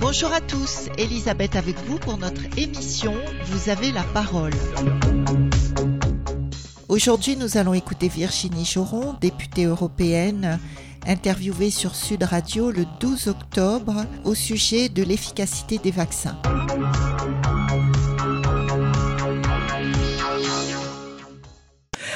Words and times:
Bonjour 0.00 0.32
à 0.32 0.40
tous, 0.40 0.88
Elisabeth 0.96 1.56
avec 1.56 1.76
vous 1.86 1.98
pour 1.98 2.18
notre 2.18 2.42
émission 2.56 3.14
Vous 3.46 3.68
avez 3.68 3.90
la 3.90 4.04
parole. 4.04 4.52
Aujourd'hui, 6.88 7.36
nous 7.36 7.56
allons 7.56 7.74
écouter 7.74 8.06
Virginie 8.06 8.64
Choron, 8.64 9.16
députée 9.20 9.64
européenne, 9.64 10.60
interviewée 11.04 11.70
sur 11.70 11.96
Sud 11.96 12.22
Radio 12.22 12.70
le 12.70 12.84
12 13.00 13.26
octobre 13.26 14.04
au 14.24 14.36
sujet 14.36 14.88
de 14.88 15.02
l'efficacité 15.02 15.78
des 15.78 15.90
vaccins. 15.90 16.36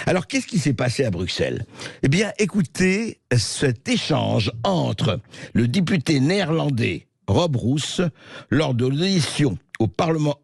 Alors, 0.07 0.27
qu'est-ce 0.27 0.47
qui 0.47 0.59
s'est 0.59 0.75
passé 0.75 1.05
à 1.05 1.11
Bruxelles? 1.11 1.65
Eh 2.03 2.09
bien, 2.09 2.33
écoutez 2.39 3.19
cet 3.37 3.89
échange 3.89 4.53
entre 4.63 5.21
le 5.53 5.67
député 5.69 6.21
néerlandais 6.21 7.07
Rob 7.27 7.57
Rousse 7.57 8.03
lors 8.51 8.75
de 8.75 8.87
l'audition 8.87 9.59
au 9.79 9.87
Parlement 9.87 10.39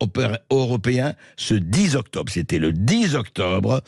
européen 0.50 1.14
ce 1.36 1.54
10 1.54 1.96
octobre. 1.96 2.30
C'était 2.32 2.58
le 2.58 2.72
10 2.72 3.14
octobre. 3.14 3.82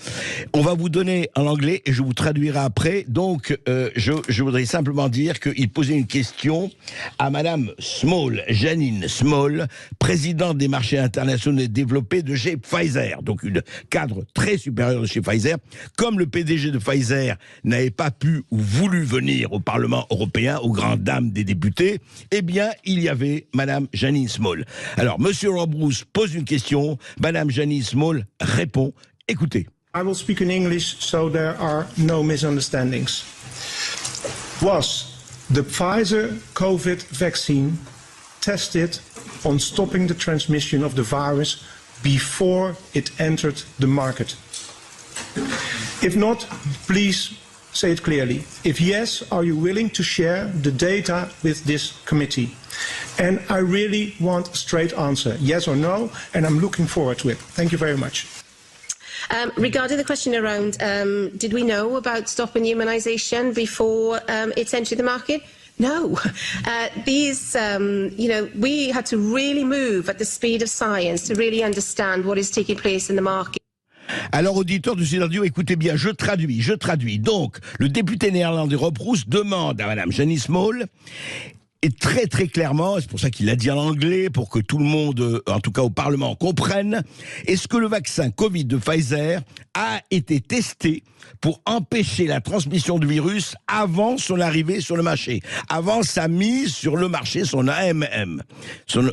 On 0.53 0.63
va 0.63 0.75
vous 0.75 0.89
donner 0.89 1.29
en 1.35 1.47
anglais 1.47 1.83
et 1.85 1.93
je 1.93 2.03
vous 2.03 2.13
traduirai 2.13 2.61
après. 2.61 3.05
Donc, 3.09 3.59
euh, 3.69 3.91
je, 3.97 4.43
voudrais 4.43 4.65
simplement 4.65 5.09
dire 5.09 5.41
qu'il 5.41 5.69
posait 5.71 5.95
une 5.95 6.07
question 6.07 6.71
à 7.19 7.31
Madame 7.31 7.73
Small, 7.79 8.43
Janine 8.49 9.09
Small, 9.09 9.69
présidente 9.99 10.59
des 10.59 10.69
marchés 10.69 10.99
internationaux 10.99 11.67
développés 11.67 12.23
de 12.23 12.35
chez 12.35 12.57
Pfizer. 12.57 13.23
Donc, 13.23 13.43
une 13.43 13.63
cadre 13.91 14.25
très 14.35 14.59
supérieure 14.59 15.03
de 15.03 15.07
chez 15.07 15.21
Pfizer. 15.21 15.57
Comme 15.97 16.19
le 16.19 16.27
PDG 16.27 16.71
de 16.71 16.79
Pfizer 16.79 17.37
n'avait 17.65 17.91
pas 17.91 18.11
pu 18.11 18.45
ou 18.51 18.59
voulu 18.59 19.03
venir 19.03 19.53
au 19.53 19.61
Parlement 19.61 20.07
européen, 20.11 20.59
aux 20.59 20.73
grandes 20.73 21.03
dames 21.03 21.31
des 21.31 21.45
députés, 21.45 22.01
eh 22.31 22.43
bien, 22.43 22.71
il 22.85 23.01
y 23.01 23.09
avait 23.09 23.47
Madame 23.55 23.89
Janine 23.93 24.29
Small. 24.29 24.65
Alors, 24.97 25.21
Rob 25.45 25.75
Roos 25.75 26.05
pose 26.13 26.35
une 26.35 26.45
question, 26.45 26.99
Madame 27.21 27.51
Janice 27.51 27.91
Small 27.91 28.25
répond. 28.41 28.93
Écoutez. 29.29 29.67
I 29.95 30.03
will 30.03 30.15
speak 30.15 30.41
in 30.41 30.51
English 30.51 30.97
so 31.01 31.29
there 31.29 31.57
are 31.59 31.87
no 31.97 32.23
misunderstandings. 32.23 33.25
Was 34.63 35.47
the 35.51 35.63
Pfizer 35.63 36.39
COVID 36.55 37.03
vaccine 37.09 37.79
tested 38.41 38.99
on 39.45 39.59
stopping 39.59 40.07
the 40.07 40.15
transmission 40.15 40.83
of 40.83 40.95
the 40.95 41.03
virus 41.03 41.63
before 42.03 42.77
it 42.95 43.11
entered 43.21 43.63
the 43.79 43.87
market? 43.87 44.37
If 46.03 46.17
not, 46.17 46.41
please 46.87 47.39
say 47.73 47.93
it 47.93 48.03
clearly. 48.03 48.45
If 48.65 48.81
yes, 48.81 49.23
are 49.31 49.45
you 49.45 49.57
willing 49.57 49.91
to 49.91 50.03
share 50.03 50.47
the 50.47 50.73
data 50.73 51.29
with 51.43 51.65
this 51.65 51.93
committee? 52.05 52.57
And 53.19 53.41
I 53.49 53.59
really 53.59 54.15
want 54.21 54.49
a 54.49 54.57
straight 54.57 54.93
answer, 54.95 55.37
yes 55.41 55.69
or 55.69 55.77
no, 55.77 56.11
and 56.35 56.47
I'm 56.47 56.59
looking 56.59 56.87
forward 56.87 57.19
to 57.19 57.29
it. 57.29 57.39
Thank 57.39 57.73
you 57.73 57.79
very 57.79 57.97
much. 57.97 58.27
Um, 59.31 59.53
regarding 59.57 59.99
the 59.99 60.05
question 60.05 60.35
around, 60.35 60.77
um, 60.83 61.31
did 61.37 61.53
we 61.53 61.63
know 61.63 61.97
about 61.97 62.29
stopping 62.29 62.65
humanisation 62.65 63.55
before 63.55 64.21
um, 64.29 64.53
it 64.57 64.73
entered 64.75 64.99
the 64.99 65.05
market? 65.05 65.43
No. 65.79 66.19
Uh, 66.65 66.89
these, 67.05 67.57
um, 67.57 68.11
you 68.17 68.29
know, 68.29 68.49
we 68.57 68.89
had 68.89 69.05
to 69.07 69.19
really 69.19 69.65
move 69.65 70.09
at 70.09 70.19
the 70.19 70.25
speed 70.25 70.63
of 70.63 70.69
science 70.69 71.27
to 71.27 71.35
really 71.35 71.63
understand 71.63 72.25
what 72.25 72.39
is 72.39 72.51
taking 72.51 72.77
place 72.77 73.11
in 73.11 73.17
the 73.17 73.23
market. 73.23 73.59
Alors, 74.31 74.57
auditeur 74.57 74.97
de 74.97 75.05
Sud 75.05 75.23
Radio, 75.23 75.45
écoutez 75.45 75.77
bien, 75.77 75.97
je 75.97 76.11
traduis, 76.11 76.61
je 76.61 76.73
traduis. 76.73 77.19
Donc, 77.19 77.59
le 77.79 77.89
député 77.89 78.31
néerlandais 78.31 78.77
Rob 78.77 78.97
Roos 78.99 79.17
demande 79.27 79.81
à 79.81 79.87
Madame 79.87 80.13
Janice 80.13 80.49
Moll 80.49 80.87
et 81.85 81.91
très 81.91 82.27
très 82.27 82.47
clairement, 82.47 83.01
c'est 83.01 83.11
pour 83.11 83.19
ça 83.19 83.31
qu'il 83.31 83.47
l'a 83.47 83.57
dit 83.57 83.71
en 83.71 83.77
anglais, 83.77 84.31
pour 84.31 84.49
que 84.49 84.61
tout 84.61 84.79
le 84.79 84.85
monde, 84.85 85.21
euh, 85.21 85.43
en 85.49 85.59
tout 85.59 85.73
cas 85.73 85.83
au 85.83 85.91
Parlement, 85.91 86.37
comprenne, 86.37 87.03
est-ce 87.47 87.67
que 87.67 87.77
le 87.77 87.89
vaccin 87.89 88.31
Covid 88.31 88.67
de 88.67 88.77
Pfizer 88.77 89.43
a 89.75 90.01
été 90.13 90.41
testé 90.41 91.03
pour 91.41 91.61
empêcher 91.67 92.27
la 92.29 92.41
transmission 92.41 93.01
du 93.01 93.09
virus 93.09 93.57
avant 93.67 94.17
son 94.17 94.39
arrivée 94.39 94.81
sur 94.81 94.97
le 94.97 95.03
marché, 95.03 95.43
avant 95.69 96.05
sa 96.05 96.29
mise 96.29 96.73
sur 96.73 96.97
le 96.97 97.09
marché, 97.09 97.45
son 97.45 97.67
AMM. 97.67 98.43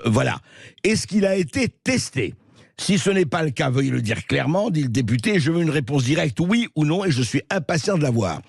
voilà. 0.06 0.40
Est-ce 0.84 1.08
qu'il 1.08 1.26
a 1.26 1.36
été 1.36 1.70
testé? 1.70 2.36
Si 2.80 2.98
ce 2.98 3.10
n'est 3.10 3.26
pas 3.26 3.44
le 3.44 3.50
cas, 3.50 3.70
veuillez 3.70 3.92
le 3.92 4.02
dire 4.02 4.26
clairement, 4.26 4.70
dit 4.70 4.84
le 4.84 4.90
député. 4.90 5.40
Je 5.40 5.52
veux 5.52 5.62
une 5.62 5.70
réponse 5.70 6.06
directe, 6.06 6.40
oui 6.40 6.70
ou 6.76 6.86
non, 6.86 7.04
et 7.04 7.12
je 7.12 7.22
suis 7.22 7.42
impatient 7.50 7.98
de 7.98 8.04
l'avoir. 8.04 8.42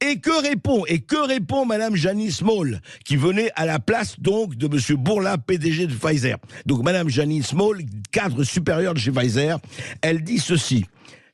Et 0.00 0.20
que 0.20 0.42
répond 0.42 0.84
Et 0.86 1.00
que 1.00 1.16
répond 1.16 1.64
Madame 1.64 1.96
Janice 1.96 2.42
Moll, 2.42 2.80
qui 3.04 3.16
venait 3.16 3.50
à 3.56 3.66
la 3.66 3.78
place 3.78 4.20
donc 4.20 4.54
de 4.54 4.68
Monsieur 4.68 4.96
Bourla, 4.96 5.38
PDG 5.38 5.86
de 5.86 5.94
Pfizer. 5.94 6.38
Donc 6.66 6.82
Madame 6.82 7.08
Janice 7.08 7.52
Moll, 7.52 7.82
cadre 8.12 8.44
supérieur 8.44 8.94
de 8.94 8.98
chez 8.98 9.10
Pfizer, 9.10 9.58
elle 10.02 10.22
dit 10.22 10.38
ceci. 10.38 10.84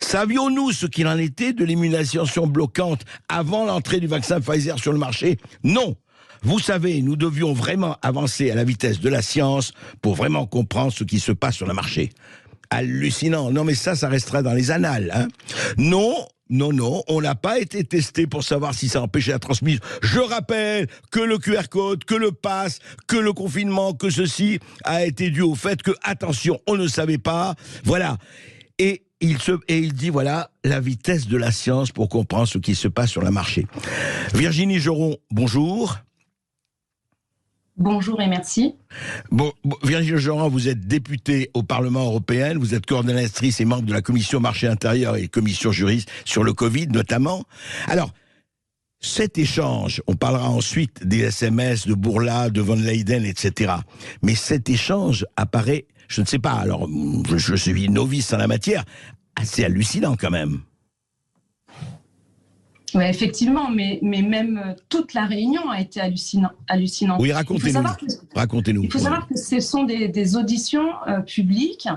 Savions-nous 0.01 0.73
ce 0.73 0.87
qu'il 0.87 1.07
en 1.07 1.19
était 1.19 1.53
de 1.53 1.65
l'immunisation 1.65 2.47
bloquante 2.47 3.03
avant 3.29 3.65
l'entrée 3.65 4.01
du 4.01 4.07
vaccin 4.07 4.41
Pfizer 4.41 4.79
sur 4.79 4.93
le 4.93 4.99
marché? 4.99 5.39
Non. 5.63 5.97
Vous 6.43 6.59
savez, 6.59 7.01
nous 7.01 7.17
devions 7.17 7.55
vraiment 7.55 7.97
avancer 8.03 8.51
à 8.51 8.55
la 8.55 8.65
vitesse 8.65 9.01
de 9.01 9.09
la 9.09 9.23
science 9.23 9.73
pour 10.03 10.15
vraiment 10.15 10.47
comprendre 10.47 10.93
ce 10.93 11.05
qui 11.05 11.19
se 11.19 11.33
passe 11.33 11.55
sur 11.55 11.67
le 11.67 11.73
marché. 11.73 12.11
Hallucinant. 12.69 13.51
Non, 13.51 13.65
mais 13.65 13.75
ça, 13.75 13.97
ça 13.97 14.09
restera 14.09 14.43
dans 14.43 14.53
les 14.53 14.71
annales. 14.71 15.11
Hein. 15.15 15.29
Non, 15.79 16.15
non, 16.50 16.72
non, 16.72 17.03
on 17.09 17.22
n'a 17.22 17.34
pas 17.34 17.59
été 17.59 17.84
testé 17.84 18.27
pour 18.27 18.44
savoir 18.44 18.75
si 18.75 18.88
ça 18.88 19.00
empêchait 19.00 19.32
la 19.32 19.38
transmission. 19.38 19.81
Je 20.03 20.21
rappelle 20.21 20.88
que 21.10 21.21
le 21.21 21.38
QR 21.38 21.69
code, 21.71 22.05
que 22.05 22.15
le 22.15 22.32
pass, 22.32 22.81
que 23.06 23.16
le 23.16 23.32
confinement, 23.32 23.94
que 23.94 24.10
ceci 24.10 24.59
a 24.84 25.05
été 25.05 25.31
dû 25.31 25.41
au 25.41 25.55
fait 25.55 25.82
que, 25.82 25.93
attention, 26.03 26.60
on 26.66 26.77
ne 26.77 26.87
savait 26.87 27.19
pas. 27.19 27.55
Voilà. 27.84 28.19
Et 28.78 29.05
il, 29.21 29.41
se, 29.41 29.53
et 29.69 29.78
il 29.78 29.94
dit, 29.94 30.10
voilà, 30.10 30.50
la 30.65 30.81
vitesse 30.81 31.28
de 31.28 31.37
la 31.38 31.50
science 31.50 31.93
pour 31.93 32.10
comprendre 32.10 32.47
ce 32.47 32.59
qui 32.59 32.75
se 32.75 32.88
passe 32.88 33.11
sur 33.11 33.22
le 33.22 33.31
marché. 33.31 33.66
Virginie 34.34 34.81
Joron, 34.81 35.16
bonjour. 35.31 35.99
Bonjour 37.77 38.21
et 38.21 38.29
merci. 38.29 38.77
Bon, 39.33 39.53
Virginie 39.83 40.21
Joran, 40.21 40.49
vous 40.49 40.69
êtes 40.69 40.87
députée 40.87 41.51
au 41.55 41.65
Parlement 41.65 42.05
européen, 42.05 42.57
vous 42.57 42.73
êtes 42.73 42.87
coordonnatrice 42.87 43.61
et 43.61 43.65
membre 43.65 43.83
de 43.83 43.93
la 43.93 44.01
commission 44.01 44.39
marché 44.39 44.69
intérieur 44.69 45.17
et 45.17 45.27
commission 45.27 45.73
juriste 45.73 46.09
sur 46.25 46.45
le 46.45 46.53
Covid 46.53 46.87
notamment. 46.87 47.43
Alors, 47.89 48.12
cet 49.01 49.39
échange, 49.39 50.03
on 50.07 50.15
parlera 50.15 50.49
ensuite 50.51 51.05
des 51.05 51.21
SMS 51.21 51.89
de 51.89 51.95
Bourla, 51.95 52.49
de 52.49 52.61
Von 52.61 52.77
Leyden, 52.77 53.25
etc. 53.25 53.73
Mais 54.23 54.37
cet 54.37 54.71
échange 54.71 55.27
apparaît, 55.37 55.87
je 56.06 56.21
ne 56.21 56.27
sais 56.27 56.39
pas, 56.39 56.53
alors 56.53 56.89
je, 57.29 57.37
je 57.37 57.56
suis 57.56 57.89
novice 57.89 58.33
en 58.33 58.39
la 58.39 58.47
matière, 58.47 58.85
assez 59.35 59.65
hallucinant 59.65 60.17
quand 60.17 60.31
même. 60.31 60.61
Oui, 62.94 63.05
effectivement, 63.05 63.71
mais, 63.71 63.99
mais 64.03 64.22
même 64.22 64.59
euh, 64.65 64.72
toute 64.88 65.15
la 65.15 65.27
réunion 65.27 65.69
a 65.69 65.81
été 65.81 66.00
hallucinant, 66.00 66.50
hallucinante. 66.69 67.21
Oui, 67.21 67.32
racontez-nous. 67.32 67.82
Racontez-nous. 68.34 68.82
Il 68.84 68.93
faut 68.93 68.99
savoir 68.99 69.27
que 69.27 69.37
ce 69.37 69.60
sont 69.60 69.84
des, 69.84 70.09
des 70.09 70.37
auditions 70.37 70.91
euh, 71.09 71.21
publiques 71.21 71.88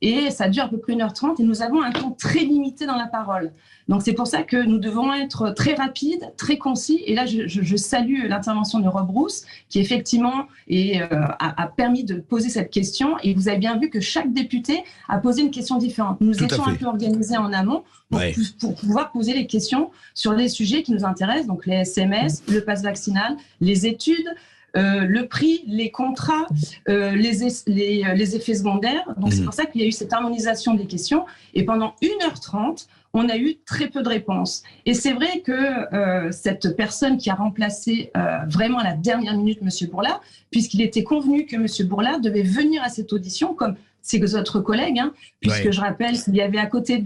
et 0.00 0.30
ça 0.30 0.48
dure 0.48 0.64
à 0.64 0.68
peu 0.68 0.78
près 0.78 0.94
1h30 0.94 1.40
et 1.40 1.44
nous 1.44 1.62
avons 1.62 1.82
un 1.82 1.92
temps 1.92 2.10
très 2.10 2.40
limité 2.40 2.86
dans 2.86 2.96
la 2.96 3.06
parole. 3.06 3.52
Donc 3.88 4.02
c'est 4.02 4.14
pour 4.14 4.26
ça 4.26 4.42
que 4.42 4.56
nous 4.56 4.78
devons 4.78 5.12
être 5.12 5.50
très 5.50 5.74
rapides, 5.74 6.32
très 6.36 6.58
concis. 6.58 7.02
Et 7.06 7.14
là, 7.14 7.24
je, 7.24 7.46
je, 7.46 7.62
je 7.62 7.76
salue 7.76 8.26
l'intervention 8.26 8.80
de 8.80 8.88
Rob 8.88 9.10
Rousse, 9.10 9.44
qui 9.68 9.78
effectivement 9.78 10.46
est, 10.68 11.00
euh, 11.02 11.06
a, 11.10 11.62
a, 11.62 11.66
permis 11.68 12.02
de 12.02 12.16
poser 12.16 12.48
cette 12.48 12.70
question. 12.70 13.16
Et 13.22 13.32
vous 13.34 13.48
avez 13.48 13.58
bien 13.58 13.78
vu 13.78 13.88
que 13.88 14.00
chaque 14.00 14.32
député 14.32 14.82
a 15.08 15.18
posé 15.18 15.42
une 15.42 15.52
question 15.52 15.78
différente. 15.78 16.20
Nous 16.20 16.34
Tout 16.34 16.44
étions 16.44 16.66
un 16.66 16.74
peu 16.74 16.86
organisés 16.86 17.36
en 17.36 17.52
amont 17.52 17.84
pour, 18.10 18.18
ouais. 18.18 18.34
pour, 18.60 18.74
pouvoir 18.74 19.12
poser 19.12 19.34
les 19.34 19.46
questions 19.46 19.90
sur 20.14 20.32
les 20.32 20.45
sujets 20.48 20.82
qui 20.82 20.92
nous 20.92 21.04
intéressent, 21.04 21.46
donc 21.46 21.66
les 21.66 21.76
SMS, 21.76 22.42
le 22.48 22.60
pass 22.60 22.82
vaccinal, 22.82 23.36
les 23.60 23.86
études. 23.86 24.28
Euh, 24.76 25.06
le 25.06 25.26
prix, 25.26 25.64
les 25.66 25.90
contrats, 25.90 26.46
euh, 26.90 27.12
les, 27.12 27.38
les, 27.66 28.04
les, 28.14 28.36
effets 28.36 28.52
secondaires. 28.52 29.14
Donc, 29.16 29.30
mmh. 29.30 29.32
c'est 29.32 29.42
pour 29.42 29.54
ça 29.54 29.64
qu'il 29.64 29.80
y 29.80 29.84
a 29.84 29.86
eu 29.86 29.92
cette 29.92 30.12
harmonisation 30.12 30.74
des 30.74 30.84
questions. 30.84 31.24
Et 31.54 31.64
pendant 31.64 31.94
1h30, 32.02 32.86
on 33.16 33.28
a 33.30 33.36
eu 33.36 33.56
très 33.64 33.88
peu 33.88 34.02
de 34.02 34.08
réponses. 34.08 34.62
Et 34.84 34.92
c'est 34.92 35.12
vrai 35.12 35.40
que 35.40 35.52
euh, 35.94 36.30
cette 36.32 36.76
personne 36.76 37.16
qui 37.16 37.30
a 37.30 37.34
remplacé 37.34 38.10
euh, 38.16 38.38
vraiment 38.46 38.78
à 38.78 38.84
la 38.84 38.92
dernière 38.92 39.34
minute 39.36 39.60
M. 39.62 39.70
Bourla, 39.90 40.20
puisqu'il 40.50 40.82
était 40.82 41.02
convenu 41.02 41.46
que 41.46 41.56
M. 41.56 41.88
Bourla 41.88 42.18
devait 42.18 42.42
venir 42.42 42.82
à 42.82 42.90
cette 42.90 43.12
audition 43.12 43.54
comme 43.54 43.76
ses 44.06 44.34
autres 44.36 44.60
collègues, 44.60 44.98
hein, 44.98 45.12
puisque 45.40 45.70
je 45.70 45.80
rappelle 45.80 46.20
qu'il 46.20 46.36
y 46.36 46.40
avait 46.40 46.58
à 46.58 46.66
côté 46.66 46.98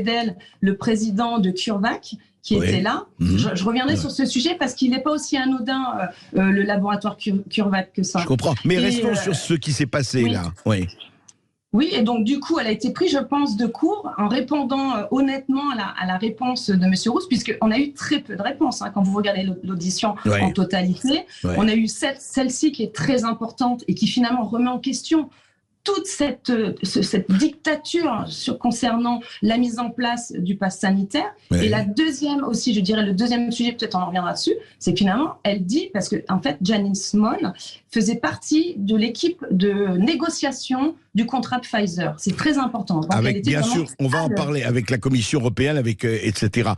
d'elle 0.00 0.36
le 0.60 0.76
président 0.76 1.38
de 1.38 1.50
CureVac 1.50 2.16
qui 2.42 2.58
oui. 2.58 2.68
était 2.68 2.80
là. 2.80 3.06
Mmh. 3.20 3.36
Je, 3.36 3.48
je, 3.54 3.64
reviendrai 3.64 3.94
ouais. 3.94 4.00
sur 4.00 4.10
ce 4.10 4.26
sujet 4.26 4.56
parce 4.58 4.74
qu'il 4.74 4.90
n'est 4.90 5.02
pas 5.02 5.12
aussi 5.12 5.36
anodin, 5.36 5.84
euh, 6.36 6.50
le 6.50 6.62
laboratoire 6.62 7.16
CureVac 7.16 7.92
que 7.92 8.02
ça. 8.02 8.20
Je 8.20 8.26
comprends. 8.26 8.54
Mais 8.64 8.74
Et 8.74 8.78
restons 8.78 9.14
sur 9.14 9.34
ce 9.34 9.54
qui 9.54 9.72
s'est 9.72 9.86
passé 9.86 10.24
oui. 10.24 10.30
là. 10.30 10.52
Oui. 10.66 10.88
Oui, 11.72 11.88
et 11.92 12.02
donc 12.02 12.24
du 12.24 12.38
coup, 12.38 12.58
elle 12.58 12.66
a 12.66 12.70
été 12.70 12.92
prise, 12.92 13.12
je 13.12 13.18
pense, 13.18 13.56
de 13.56 13.66
court 13.66 14.10
en 14.18 14.28
répondant 14.28 14.94
euh, 14.94 15.04
honnêtement 15.10 15.70
à 15.70 15.76
la, 15.76 15.86
à 15.86 16.06
la, 16.06 16.18
réponse 16.18 16.68
de 16.68 16.84
M. 16.84 16.92
Rousse, 17.06 17.26
puisqu'on 17.28 17.70
a 17.70 17.78
eu 17.78 17.94
très 17.94 18.18
peu 18.18 18.36
de 18.36 18.42
réponses. 18.42 18.82
Hein, 18.82 18.90
quand 18.92 19.02
vous 19.02 19.16
regardez 19.16 19.48
l'audition 19.62 20.14
ouais. 20.26 20.42
en 20.42 20.50
totalité, 20.52 21.24
ouais. 21.44 21.54
on 21.56 21.66
a 21.68 21.74
eu 21.74 21.86
celle-ci 21.86 22.72
qui 22.72 22.82
est 22.82 22.94
très 22.94 23.24
importante 23.24 23.84
et 23.88 23.94
qui 23.94 24.06
finalement 24.06 24.44
remet 24.44 24.68
en 24.68 24.80
question 24.80 25.30
toute 25.84 26.06
cette, 26.06 26.50
euh, 26.50 26.74
cette 26.82 27.30
dictature 27.32 28.24
sur, 28.28 28.58
concernant 28.58 29.20
la 29.42 29.58
mise 29.58 29.78
en 29.78 29.90
place 29.90 30.32
du 30.36 30.56
pass 30.56 30.78
sanitaire. 30.78 31.34
Et 31.52 31.68
la 31.68 31.84
deuxième 31.84 32.44
aussi, 32.44 32.72
je 32.72 32.80
dirais, 32.80 33.04
le 33.04 33.12
deuxième 33.12 33.50
sujet, 33.50 33.72
peut-être 33.72 33.96
on 33.96 34.00
en 34.00 34.06
reviendra 34.06 34.32
dessus, 34.32 34.54
c'est 34.78 34.96
finalement, 34.96 35.38
elle 35.42 35.64
dit, 35.64 35.90
parce 35.92 36.08
que 36.08 36.16
en 36.28 36.40
fait, 36.40 36.56
Janine 36.62 36.94
Small 36.94 37.52
faisait 37.90 38.16
partie 38.16 38.74
de 38.76 38.96
l'équipe 38.96 39.44
de 39.50 39.96
négociation 39.98 40.94
du 41.14 41.26
contrat 41.26 41.58
de 41.58 41.66
Pfizer. 41.66 42.14
C'est 42.18 42.36
très 42.36 42.58
important. 42.58 43.00
Donc, 43.00 43.12
avec, 43.12 43.44
bien 43.44 43.62
sûr, 43.62 43.86
on 43.98 44.08
va 44.08 44.22
en 44.22 44.30
parler 44.30 44.62
avec 44.62 44.90
la 44.90 44.98
Commission 44.98 45.40
européenne, 45.40 45.76
avec 45.76 46.04
euh, 46.04 46.18
etc. 46.22 46.70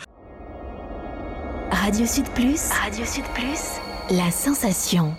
Radio 1.70 2.06
Sud 2.06 2.28
Plus, 2.30 2.70
Radio 2.70 3.04
Sud 3.04 3.24
Plus, 3.34 4.16
la 4.16 4.30
sensation. 4.30 5.14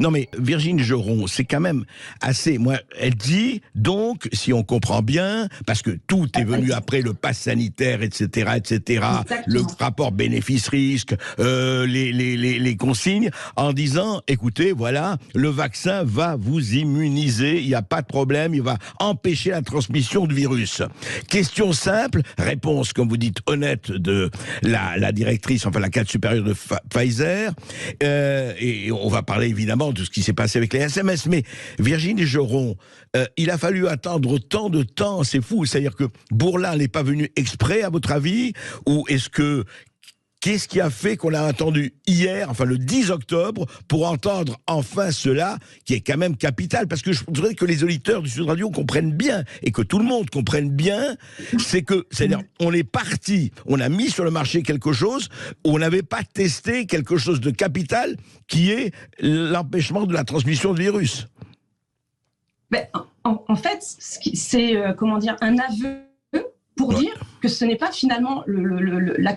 Non 0.00 0.10
mais 0.10 0.30
Virginie 0.38 0.82
Joron, 0.82 1.26
c'est 1.26 1.44
quand 1.44 1.60
même 1.60 1.84
assez. 2.22 2.56
Moi, 2.56 2.76
elle 2.98 3.14
dit 3.14 3.60
donc, 3.74 4.30
si 4.32 4.50
on 4.54 4.62
comprend 4.62 5.02
bien, 5.02 5.46
parce 5.66 5.82
que 5.82 5.90
tout 6.06 6.26
est 6.38 6.44
venu 6.44 6.72
après 6.72 7.02
le 7.02 7.12
pass 7.12 7.38
sanitaire, 7.38 8.02
etc., 8.02 8.52
etc., 8.56 8.80
Exactement. 9.20 9.44
le 9.46 9.62
rapport 9.78 10.12
bénéfice-risque, 10.12 11.14
euh, 11.38 11.86
les, 11.86 12.12
les, 12.12 12.38
les, 12.38 12.58
les, 12.58 12.76
consignes, 12.76 13.30
en 13.56 13.74
disant, 13.74 14.22
écoutez, 14.26 14.72
voilà, 14.72 15.18
le 15.34 15.50
vaccin 15.50 16.02
va 16.02 16.36
vous 16.36 16.76
immuniser, 16.76 17.60
il 17.60 17.66
n'y 17.66 17.74
a 17.74 17.82
pas 17.82 18.00
de 18.00 18.06
problème, 18.06 18.54
il 18.54 18.62
va 18.62 18.78
empêcher 19.00 19.50
la 19.50 19.60
transmission 19.60 20.26
du 20.26 20.34
virus. 20.34 20.82
Question 21.28 21.74
simple, 21.74 22.22
réponse, 22.38 22.94
comme 22.94 23.10
vous 23.10 23.18
dites, 23.18 23.40
honnête 23.44 23.92
de 23.92 24.30
la, 24.62 24.96
la 24.96 25.12
directrice, 25.12 25.66
enfin 25.66 25.80
la 25.80 25.90
cadre 25.90 26.08
supérieure 26.08 26.44
de 26.44 26.54
Pfizer, 26.88 27.52
euh, 28.02 28.54
et 28.58 28.90
on 28.92 29.08
va 29.08 29.22
parler 29.22 29.48
évidemment 29.48 29.89
de 29.92 30.04
ce 30.04 30.10
qui 30.10 30.22
s'est 30.22 30.32
passé 30.32 30.58
avec 30.58 30.72
les 30.72 30.80
SMS. 30.80 31.26
Mais 31.26 31.44
Virginie 31.78 32.26
Joron, 32.26 32.76
euh, 33.16 33.26
il 33.36 33.50
a 33.50 33.58
fallu 33.58 33.88
attendre 33.88 34.38
tant 34.38 34.70
de 34.70 34.82
temps, 34.82 35.24
c'est 35.24 35.42
fou. 35.42 35.64
C'est-à-dire 35.64 35.94
que 35.94 36.04
Bourlin 36.30 36.76
n'est 36.76 36.88
pas 36.88 37.02
venu 37.02 37.30
exprès, 37.36 37.82
à 37.82 37.90
votre 37.90 38.12
avis? 38.12 38.52
Ou 38.86 39.04
est-ce 39.08 39.28
que 39.28 39.64
Qu'est-ce 40.40 40.68
qui 40.68 40.80
a 40.80 40.88
fait 40.88 41.16
qu'on 41.16 41.34
a 41.34 41.42
attendu 41.42 41.92
hier, 42.06 42.48
enfin 42.48 42.64
le 42.64 42.78
10 42.78 43.10
octobre, 43.10 43.66
pour 43.88 44.08
entendre 44.08 44.56
enfin 44.66 45.10
cela, 45.10 45.58
qui 45.84 45.94
est 45.94 46.00
quand 46.00 46.16
même 46.16 46.36
capital? 46.36 46.88
Parce 46.88 47.02
que 47.02 47.12
je 47.12 47.24
voudrais 47.24 47.54
que 47.54 47.66
les 47.66 47.84
auditeurs 47.84 48.22
du 48.22 48.30
Sud 48.30 48.46
Radio 48.46 48.70
comprennent 48.70 49.12
bien, 49.12 49.44
et 49.62 49.70
que 49.70 49.82
tout 49.82 49.98
le 49.98 50.04
monde 50.04 50.30
comprenne 50.30 50.70
bien, 50.70 51.16
c'est 51.58 51.82
que, 51.82 52.06
c'est-à-dire, 52.10 52.40
on 52.58 52.72
est 52.72 52.84
parti, 52.84 53.52
on 53.66 53.80
a 53.80 53.88
mis 53.90 54.10
sur 54.10 54.24
le 54.24 54.30
marché 54.30 54.62
quelque 54.62 54.92
chose 54.92 55.28
on 55.64 55.78
n'avait 55.78 56.02
pas 56.02 56.22
testé 56.22 56.86
quelque 56.86 57.16
chose 57.16 57.40
de 57.40 57.50
capital, 57.50 58.16
qui 58.48 58.70
est 58.70 58.92
l'empêchement 59.20 60.06
de 60.06 60.12
la 60.12 60.24
transmission 60.24 60.74
du 60.74 60.82
virus. 60.82 61.28
Ben, 62.70 62.86
en, 63.24 63.42
en, 63.48 63.56
fait, 63.56 63.82
c'est, 63.82 64.76
euh, 64.76 64.92
comment 64.92 65.18
dire, 65.18 65.36
un 65.40 65.58
aveu 65.58 66.02
pour 66.76 66.94
dire 66.94 67.14
que 67.40 67.48
ce 67.48 67.64
n'est 67.64 67.76
pas 67.76 67.90
finalement 67.90 68.42
le, 68.46 68.62
le, 68.62 68.80
le, 68.80 69.16
la, 69.18 69.36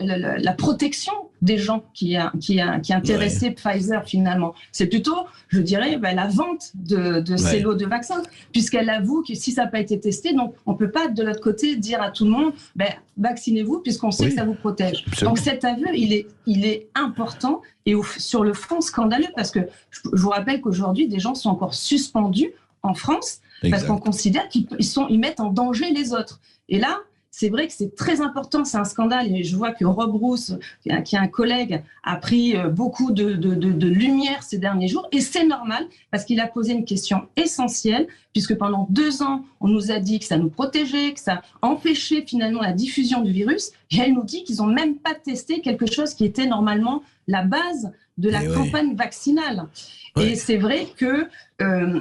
la, 0.00 0.38
la, 0.38 0.52
protection 0.52 1.12
des 1.42 1.58
gens 1.58 1.84
qui 1.94 2.16
a, 2.16 2.32
qui 2.40 2.60
a, 2.60 2.80
qui 2.80 2.92
a 2.92 2.96
intéressé 2.96 3.46
ouais. 3.46 3.52
Pfizer 3.52 4.04
finalement. 4.04 4.54
C'est 4.70 4.86
plutôt, 4.86 5.26
je 5.48 5.60
dirais, 5.60 5.96
ben, 5.96 6.16
la 6.16 6.28
vente 6.28 6.72
de, 6.74 7.20
de 7.20 7.36
ces 7.36 7.60
lots 7.60 7.74
de 7.74 7.86
vaccins, 7.86 8.22
puisqu'elle 8.52 8.90
avoue 8.90 9.22
que 9.26 9.34
si 9.34 9.52
ça 9.52 9.64
n'a 9.64 9.70
pas 9.70 9.80
été 9.80 9.98
testé, 10.00 10.32
donc 10.34 10.54
on 10.66 10.72
ne 10.72 10.76
peut 10.76 10.90
pas 10.90 11.08
de 11.08 11.22
l'autre 11.22 11.40
côté 11.40 11.76
dire 11.76 12.00
à 12.00 12.10
tout 12.10 12.24
le 12.24 12.30
monde, 12.30 12.52
ben, 12.76 12.88
vaccinez-vous 13.18 13.80
puisqu'on 13.80 14.10
sait 14.10 14.24
oui. 14.24 14.30
que 14.30 14.36
ça 14.36 14.44
vous 14.44 14.54
protège. 14.54 15.04
Absolument. 15.06 15.30
Donc 15.34 15.38
cet 15.38 15.64
aveu, 15.64 15.94
il 15.94 16.12
est, 16.12 16.26
il 16.46 16.64
est 16.64 16.88
important 16.94 17.62
et 17.86 17.94
au, 17.94 18.04
sur 18.04 18.44
le 18.44 18.54
fond 18.54 18.80
scandaleux, 18.80 19.28
parce 19.36 19.50
que 19.50 19.60
je, 19.90 20.00
je 20.12 20.22
vous 20.22 20.30
rappelle 20.30 20.60
qu'aujourd'hui, 20.60 21.08
des 21.08 21.18
gens 21.18 21.34
sont 21.34 21.50
encore 21.50 21.74
suspendus 21.74 22.52
en 22.82 22.94
France 22.94 23.40
parce 23.70 23.84
qu'on 23.84 23.98
considère 23.98 24.48
qu'ils 24.48 24.66
sont, 24.84 25.06
ils 25.08 25.20
mettent 25.20 25.40
en 25.40 25.50
danger 25.50 25.90
les 25.92 26.12
autres. 26.12 26.40
Et 26.68 26.78
là, 26.78 26.98
c'est 27.34 27.48
vrai 27.48 27.66
que 27.66 27.72
c'est 27.72 27.96
très 27.96 28.20
important, 28.20 28.64
c'est 28.64 28.76
un 28.76 28.84
scandale. 28.84 29.34
Et 29.34 29.42
je 29.42 29.56
vois 29.56 29.72
que 29.72 29.86
Rob 29.86 30.14
Rousse, 30.14 30.54
qui 30.82 30.90
est 30.90 31.18
un 31.18 31.26
collègue, 31.26 31.82
a 32.04 32.16
pris 32.16 32.54
beaucoup 32.70 33.10
de, 33.10 33.32
de, 33.32 33.54
de, 33.54 33.72
de 33.72 33.88
lumière 33.88 34.42
ces 34.42 34.58
derniers 34.58 34.86
jours. 34.86 35.08
Et 35.12 35.20
c'est 35.20 35.46
normal, 35.46 35.86
parce 36.10 36.26
qu'il 36.26 36.40
a 36.40 36.46
posé 36.46 36.74
une 36.74 36.84
question 36.84 37.26
essentielle, 37.36 38.06
puisque 38.34 38.54
pendant 38.56 38.86
deux 38.90 39.22
ans, 39.22 39.44
on 39.60 39.68
nous 39.68 39.90
a 39.90 39.98
dit 39.98 40.18
que 40.18 40.26
ça 40.26 40.36
nous 40.36 40.50
protégeait, 40.50 41.14
que 41.14 41.20
ça 41.20 41.40
empêchait 41.62 42.22
finalement 42.26 42.60
la 42.60 42.72
diffusion 42.72 43.22
du 43.22 43.32
virus. 43.32 43.72
Et 43.90 43.96
elle 43.98 44.12
nous 44.12 44.24
dit 44.24 44.44
qu'ils 44.44 44.56
n'ont 44.56 44.66
même 44.66 44.96
pas 44.96 45.14
testé 45.14 45.62
quelque 45.62 45.90
chose 45.90 46.12
qui 46.12 46.26
était 46.26 46.46
normalement 46.46 47.02
la 47.28 47.42
base 47.44 47.92
de 48.18 48.28
la 48.28 48.44
et 48.44 48.48
campagne 48.48 48.88
ouais. 48.88 48.94
vaccinale. 48.94 49.68
Ouais. 50.16 50.32
Et 50.32 50.36
c'est 50.36 50.58
vrai 50.58 50.86
que 50.98 51.26
euh, 51.62 52.00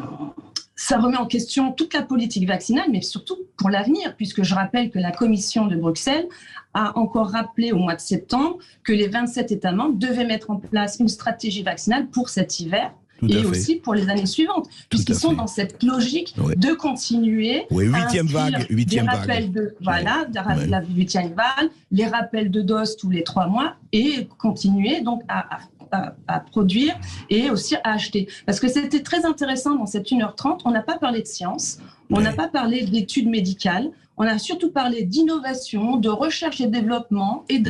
ça 0.75 0.97
remet 0.99 1.17
en 1.17 1.25
question 1.25 1.71
toute 1.71 1.93
la 1.93 2.01
politique 2.01 2.47
vaccinale, 2.47 2.87
mais 2.91 3.01
surtout 3.01 3.37
pour 3.57 3.69
l'avenir, 3.69 4.15
puisque 4.15 4.43
je 4.43 4.55
rappelle 4.55 4.89
que 4.89 4.99
la 4.99 5.11
Commission 5.11 5.67
de 5.67 5.75
Bruxelles 5.75 6.27
a 6.73 6.97
encore 6.97 7.29
rappelé 7.29 7.71
au 7.71 7.77
mois 7.77 7.95
de 7.95 8.01
septembre 8.01 8.57
que 8.83 8.93
les 8.93 9.07
27 9.07 9.51
États 9.51 9.71
membres 9.73 9.97
devaient 9.97 10.25
mettre 10.25 10.49
en 10.49 10.55
place 10.55 10.97
une 10.99 11.09
stratégie 11.09 11.63
vaccinale 11.63 12.07
pour 12.07 12.29
cet 12.29 12.59
hiver. 12.59 12.91
Tout 13.19 13.27
et 13.27 13.45
aussi 13.45 13.75
pour 13.75 13.93
les 13.93 14.09
années 14.09 14.25
suivantes, 14.25 14.67
puisqu'ils 14.89 15.13
sont 15.13 15.33
dans 15.33 15.45
cette 15.45 15.83
logique 15.83 16.33
de 16.57 16.73
continuer. 16.73 17.67
Oui, 17.69 17.85
huitième 17.85 18.25
vague, 18.25 18.65
huitième 18.71 19.05
vague. 19.05 19.51
De, 19.51 19.75
voilà, 19.79 20.25
ouais. 20.33 20.65
la 20.65 20.81
huitième 20.81 21.31
vague, 21.33 21.69
les 21.91 22.07
rappels 22.07 22.49
de 22.49 22.61
doses 22.61 22.97
tous 22.97 23.11
les 23.11 23.23
trois 23.23 23.45
mois 23.45 23.75
et 23.91 24.27
continuer 24.39 25.01
donc 25.01 25.21
à, 25.27 25.57
à 25.57 25.59
à, 25.91 26.15
à, 26.27 26.39
produire 26.39 26.95
et 27.29 27.49
aussi 27.49 27.75
à 27.75 27.93
acheter. 27.93 28.27
Parce 28.45 28.59
que 28.59 28.67
c'était 28.67 29.03
très 29.03 29.25
intéressant 29.25 29.75
dans 29.75 29.85
cette 29.85 30.07
1h30, 30.07 30.61
on 30.65 30.71
n'a 30.71 30.81
pas 30.81 30.97
parlé 30.97 31.21
de 31.21 31.27
science, 31.27 31.79
on 32.09 32.21
n'a 32.21 32.33
pas 32.33 32.47
parlé 32.47 32.83
d'études 32.83 33.29
médicales, 33.29 33.91
on 34.17 34.23
a 34.23 34.37
surtout 34.37 34.71
parlé 34.71 35.03
d'innovation, 35.03 35.97
de 35.97 36.09
recherche 36.09 36.61
et 36.61 36.67
développement 36.67 37.43
et 37.49 37.61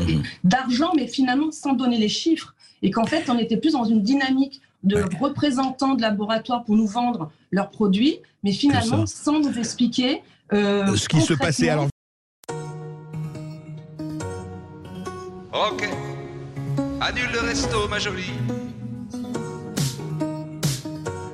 d'argent, 0.44 0.92
mmh. 0.94 0.98
mais 0.98 1.08
finalement 1.08 1.52
sans 1.52 1.74
donner 1.74 1.98
les 1.98 2.10
chiffres. 2.10 2.56
Et 2.82 2.90
qu'en 2.90 3.06
fait, 3.06 3.30
on 3.30 3.38
était 3.38 3.58
plus 3.58 3.74
dans 3.74 3.86
une 3.86 4.02
dynamique 4.02 4.62
de 4.84 4.96
ouais. 4.96 5.04
représentants 5.20 5.94
de 5.94 6.02
laboratoires 6.02 6.64
pour 6.64 6.76
nous 6.76 6.88
vendre 6.88 7.32
leurs 7.52 7.70
produits, 7.70 8.20
mais 8.44 8.52
finalement 8.52 9.06
sans 9.06 9.40
nous 9.40 9.58
expliquer 9.58 10.24
euh, 10.54 10.96
ce 10.96 11.08
qui 11.08 11.22
se 11.22 11.34
passait 11.34 11.70
alors. 11.70 11.88
Ok. 15.54 15.88
Annule 17.04 17.32
le 17.34 17.40
resto, 17.40 17.88
ma 17.88 17.98
jolie. 17.98 18.32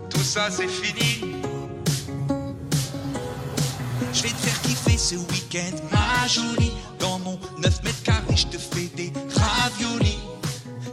Tout 0.09 0.24
ça, 0.24 0.47
c'est 0.50 0.69
fini. 0.69 1.36
Je 4.13 4.24
vais 4.24 4.29
te 4.29 4.36
faire 4.36 4.62
kiffer 4.62 4.97
ce 4.97 5.15
week-end, 5.15 5.75
ma 5.91 6.25
jolie. 6.25 6.71
Dans 7.00 7.19
mon 7.19 7.38
9 7.57 7.83
mètres 7.83 8.01
carrés, 8.03 8.38
je 8.38 8.47
te 8.47 8.57
fais 8.57 8.89
des 8.95 9.12
raviolis. 9.36 10.19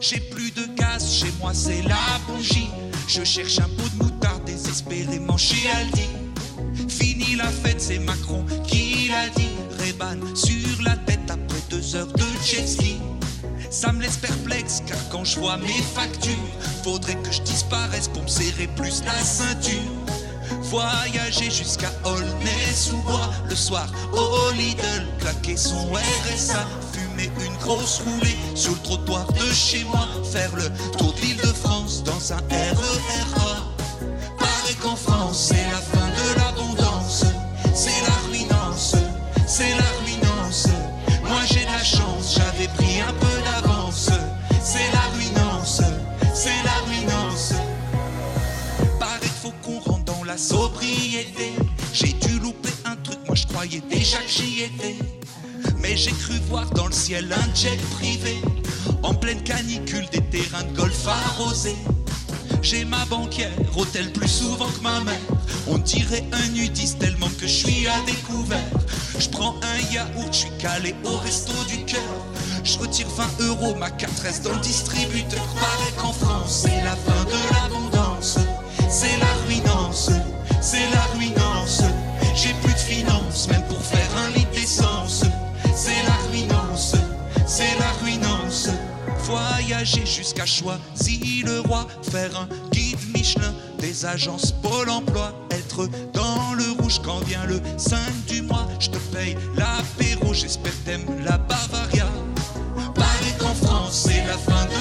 J'ai 0.00 0.18
plus 0.18 0.50
de 0.50 0.66
gaz, 0.74 1.08
chez 1.08 1.32
moi 1.38 1.54
c'est 1.54 1.82
la 1.82 2.18
bougie. 2.26 2.70
Je 3.06 3.22
cherche 3.22 3.60
un 3.60 3.68
pot 3.76 3.88
de 3.96 4.02
moutarde 4.02 4.44
désespérément 4.44 5.36
chez 5.36 5.68
Aldi. 5.70 6.08
Fini 6.88 7.36
la 7.36 7.46
fête, 7.46 7.80
c'est 7.80 8.00
Macron 8.00 8.44
qui 8.66 9.08
l'a 9.08 9.28
dit. 9.36 9.54
Reban 9.78 10.34
sur 10.34 10.82
la 10.82 10.96
tête 10.96 11.30
après 11.30 11.62
deux 11.70 11.94
heures 11.94 12.12
de 12.12 12.24
jet. 12.44 12.66
Ça 13.74 13.92
me 13.92 14.02
laisse 14.02 14.18
perplexe 14.18 14.84
car 14.86 14.96
quand 15.10 15.24
je 15.24 15.40
vois 15.40 15.56
mes 15.56 15.82
factures, 15.96 16.32
faudrait 16.84 17.16
que 17.16 17.32
je 17.32 17.42
disparaisse 17.42 18.06
pour 18.06 18.22
me 18.22 18.28
serrer 18.28 18.68
plus 18.76 19.02
la 19.04 19.18
ceinture. 19.18 19.90
Voyager 20.62 21.50
jusqu'à 21.50 21.90
Aulnay-sous-Bois 22.04 23.32
le 23.48 23.56
soir 23.56 23.88
au 24.12 24.52
Lidl, 24.52 25.08
claquer 25.18 25.56
son 25.56 25.92
RSA, 25.92 26.64
fumer 26.92 27.28
une 27.44 27.56
grosse 27.56 28.00
roulée 28.06 28.36
sur 28.54 28.70
le 28.74 28.78
trottoir 28.78 29.26
de 29.32 29.52
chez 29.52 29.82
moi, 29.82 30.06
faire 30.32 30.54
le 30.54 30.70
tour 30.96 31.12
de 31.12 31.20
l'île 31.22 31.38
de 31.38 31.52
France 31.52 32.04
dans 32.04 32.32
un 32.32 32.38
RERA. 32.48 33.74
Paraît 34.38 34.74
qu'en 34.80 34.94
France 34.94 35.48
c'est 35.48 35.66
la 35.72 35.80
fin 35.80 36.06
de 36.06 36.38
l'abondance, 36.38 37.24
c'est 37.74 37.90
la 38.06 38.30
ruinance, 38.30 38.94
c'est 39.48 39.70
la 39.70 39.90
ruinance. 40.04 40.68
Moi 41.24 41.40
j'ai 41.46 41.64
de 41.66 41.72
la 41.72 41.82
chance, 41.82 42.38
déjà 53.80 54.18
que 54.18 54.28
j'y 54.28 54.62
étais. 54.62 54.96
Mais 55.80 55.96
j'ai 55.96 56.12
cru 56.12 56.34
voir 56.48 56.68
dans 56.70 56.86
le 56.86 56.92
ciel 56.92 57.32
un 57.32 57.54
jet 57.54 57.76
privé, 57.96 58.36
en 59.02 59.14
pleine 59.14 59.42
canicule 59.42 60.06
des 60.10 60.22
terrains 60.22 60.64
de 60.64 60.76
golf 60.76 61.06
arrosés. 61.06 61.76
J'ai 62.62 62.84
ma 62.84 63.04
banquière, 63.06 63.52
hôtel 63.76 64.12
plus 64.12 64.28
souvent 64.28 64.68
que 64.68 64.80
ma 64.82 65.00
mère. 65.00 65.20
On 65.66 65.78
dirait 65.78 66.24
un 66.32 66.48
nudiste 66.48 66.98
tellement 66.98 67.28
que 67.38 67.46
je 67.46 67.52
suis 67.64 67.86
à 67.86 68.00
découvert. 68.06 68.58
Je 69.18 69.28
prends 69.28 69.54
un 69.62 69.92
yaourt, 69.92 70.32
je 70.32 70.38
suis 70.38 70.56
calé 70.58 70.94
au 71.04 71.16
resto 71.18 71.52
du 71.68 71.84
cœur. 71.84 72.00
Je 72.62 72.78
retire 72.78 73.08
20 73.08 73.46
euros, 73.46 73.74
ma 73.74 73.90
carte 73.90 74.18
reste 74.20 74.44
dans 74.44 74.52
le 74.52 74.60
distributeur. 74.60 75.44
Paraît 75.54 75.92
qu'en 75.98 76.12
France, 76.12 76.62
c'est 76.62 76.82
la 76.82 76.96
fin 76.96 77.24
de 77.24 77.54
l'abondance. 77.54 78.38
C'est 78.88 79.18
la 79.18 79.32
ruinance, 79.46 80.10
c'est 80.60 80.90
la 80.90 81.02
ruinance. 81.14 81.53
J'ai 82.44 82.52
plus 82.62 82.74
de 82.74 82.78
finances, 82.78 83.48
même 83.48 83.62
pour 83.68 83.82
faire 83.82 84.10
un 84.18 84.28
lit 84.36 84.46
d'essence. 84.52 85.24
C'est 85.74 86.02
la 86.02 86.30
ruinance, 86.30 86.94
c'est 87.46 87.74
la 87.78 87.90
ruinance. 88.02 88.68
Voyager 89.20 90.04
jusqu'à 90.04 90.44
Choisy-le-Roi, 90.44 91.86
faire 92.02 92.38
un 92.38 92.46
guide 92.70 92.98
Michelin, 93.14 93.54
des 93.78 94.04
agences 94.04 94.52
Pôle 94.52 94.90
emploi, 94.90 95.32
être 95.52 95.88
dans 96.12 96.52
le 96.52 96.82
rouge 96.82 97.00
quand 97.02 97.20
vient 97.20 97.46
le 97.46 97.62
5 97.78 97.98
du 98.26 98.42
mois. 98.42 98.68
Je 98.78 98.90
te 98.90 98.98
paye 98.98 99.38
l'apéro, 99.56 100.34
j'espère 100.34 100.74
t'aimes 100.84 101.06
la 101.24 101.38
Bavaria. 101.38 102.08
Paraît 102.94 103.38
qu'en 103.38 103.54
France, 103.54 104.06
c'est 104.06 104.22
la 104.26 104.36
fin 104.36 104.66
de 104.66 104.73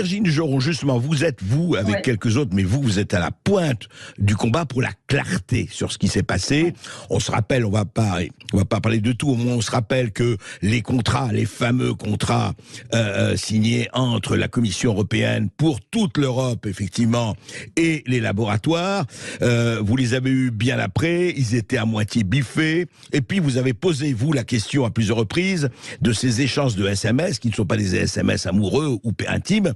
Virginie 0.00 0.30
Joron, 0.30 0.60
justement, 0.60 0.98
vous 0.98 1.24
êtes, 1.24 1.42
vous, 1.42 1.74
avec 1.76 1.96
Ouais. 1.96 2.00
quelques 2.02 2.38
autres, 2.38 2.52
mais 2.54 2.62
vous, 2.62 2.80
vous 2.80 2.98
êtes 2.98 3.12
à 3.12 3.18
la 3.20 3.30
pointe 3.30 3.86
du 4.18 4.34
combat 4.34 4.64
pour 4.64 4.80
la 4.80 4.88
clarté 5.08 5.68
sur 5.70 5.92
ce 5.92 5.98
qui 5.98 6.08
s'est 6.08 6.22
passé. 6.22 6.72
On 7.10 7.20
se 7.20 7.30
rappelle, 7.30 7.66
on 7.66 7.70
va 7.70 7.84
pas, 7.84 8.18
on 8.54 8.56
va 8.56 8.64
pas 8.64 8.80
parler 8.80 9.00
de 9.00 9.12
tout, 9.12 9.28
au 9.28 9.34
moins 9.34 9.56
on 9.56 9.60
se 9.60 9.70
rappelle 9.70 10.10
que 10.10 10.38
les 10.62 10.80
contrats, 10.80 11.30
les 11.32 11.44
fameux 11.44 11.92
contrats 11.92 12.54
euh, 12.94 13.32
euh, 13.32 13.36
signés 13.36 13.88
entre 13.92 14.36
la 14.36 14.48
Commission 14.48 14.92
européenne 14.92 15.50
pour 15.58 15.80
toute 15.82 16.16
l'Europe, 16.16 16.64
effectivement, 16.64 17.36
et 17.76 18.02
les 18.06 18.20
laboratoires, 18.20 19.04
euh, 19.42 19.80
vous 19.84 19.96
les 19.96 20.14
avez 20.14 20.30
eus 20.30 20.50
bien 20.50 20.78
après, 20.78 21.34
ils 21.36 21.54
étaient 21.54 21.76
à 21.76 21.84
moitié 21.84 22.24
biffés, 22.24 22.86
et 23.12 23.20
puis 23.20 23.38
vous 23.38 23.58
avez 23.58 23.74
posé, 23.74 24.14
vous, 24.14 24.32
la 24.32 24.44
question 24.44 24.86
à 24.86 24.90
plusieurs 24.90 25.18
reprises 25.18 25.68
de 26.00 26.12
ces 26.14 26.40
échanges 26.40 26.74
de 26.74 26.86
SMS, 26.88 27.38
qui 27.38 27.48
ne 27.48 27.54
sont 27.54 27.66
pas 27.66 27.76
des 27.76 27.96
SMS 27.96 28.46
amoureux 28.46 28.98
ou 29.04 29.12
intimes, 29.28 29.74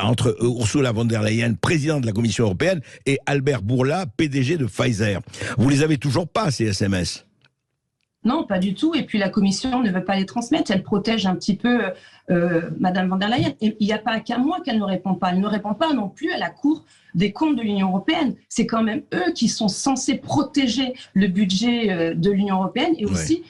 entre 0.00 0.36
Ursula 0.40 0.92
von 0.92 1.04
der 1.04 1.22
Leyen, 1.22 1.54
présidente 1.54 2.02
de 2.02 2.06
la 2.06 2.12
Commission 2.12 2.44
européenne, 2.44 2.80
et 3.06 3.18
Albert 3.26 3.62
Bourla, 3.62 4.06
PDG 4.06 4.56
de 4.56 4.66
Pfizer. 4.66 5.20
Vous 5.58 5.68
les 5.68 5.82
avez 5.82 5.98
toujours 5.98 6.28
pas, 6.28 6.50
ces 6.50 6.64
SMS 6.66 7.26
Non, 8.24 8.44
pas 8.44 8.58
du 8.58 8.74
tout. 8.74 8.94
Et 8.94 9.02
puis 9.04 9.18
la 9.18 9.28
Commission 9.28 9.82
ne 9.82 9.90
veut 9.90 10.04
pas 10.04 10.16
les 10.16 10.26
transmettre. 10.26 10.70
Elle 10.70 10.82
protège 10.82 11.26
un 11.26 11.34
petit 11.34 11.56
peu 11.56 11.80
euh, 12.30 12.70
Madame 12.80 13.08
van 13.08 13.16
der 13.16 13.28
Leyen. 13.28 13.52
Et 13.60 13.76
il 13.80 13.86
n'y 13.86 13.92
a 13.92 13.98
pas 13.98 14.18
qu'à 14.20 14.38
moi 14.38 14.58
qu'elle 14.64 14.78
ne 14.78 14.84
répond 14.84 15.14
pas. 15.14 15.30
Elle 15.32 15.40
ne 15.40 15.46
répond 15.46 15.74
pas 15.74 15.92
non 15.92 16.08
plus 16.08 16.32
à 16.32 16.38
la 16.38 16.50
Cour 16.50 16.84
des 17.14 17.32
comptes 17.32 17.56
de 17.56 17.62
l'Union 17.62 17.88
européenne. 17.88 18.34
C'est 18.48 18.66
quand 18.66 18.82
même 18.82 19.02
eux 19.12 19.32
qui 19.34 19.48
sont 19.48 19.68
censés 19.68 20.16
protéger 20.16 20.94
le 21.12 21.28
budget 21.28 21.92
euh, 21.92 22.14
de 22.14 22.30
l'Union 22.30 22.56
européenne. 22.56 22.94
Et 22.98 23.04
Ouais. 23.06 23.12
aussi, 23.12 23.42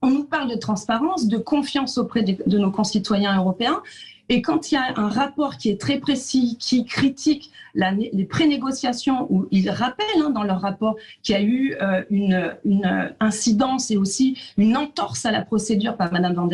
on 0.00 0.10
nous 0.10 0.24
parle 0.24 0.50
de 0.50 0.56
transparence, 0.56 1.26
de 1.28 1.38
confiance 1.38 1.98
auprès 1.98 2.22
de, 2.22 2.36
de 2.46 2.58
nos 2.58 2.70
concitoyens 2.70 3.36
européens. 3.36 3.82
Et 4.28 4.42
quand 4.42 4.70
il 4.70 4.74
y 4.74 4.78
a 4.78 4.94
un 4.96 5.08
rapport 5.08 5.56
qui 5.56 5.70
est 5.70 5.80
très 5.80 5.98
précis, 5.98 6.56
qui 6.58 6.84
critique 6.84 7.50
les 7.74 8.24
prénégociations, 8.24 9.26
où 9.30 9.46
ils 9.50 9.70
rappellent 9.70 10.06
hein, 10.22 10.30
dans 10.30 10.44
leur 10.44 10.60
rapport 10.60 10.96
qu'il 11.22 11.34
y 11.34 11.38
a 11.38 11.42
eu 11.42 11.76
euh, 11.80 12.02
une, 12.10 12.54
incidence 13.20 13.90
et 13.90 13.96
aussi 13.96 14.38
une 14.56 14.76
entorse 14.76 15.26
à 15.26 15.30
la 15.30 15.42
procédure 15.42 15.96
par 15.96 16.12
Madame 16.12 16.34
van 16.34 16.48